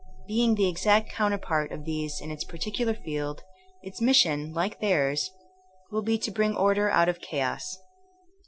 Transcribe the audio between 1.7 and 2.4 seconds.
of these in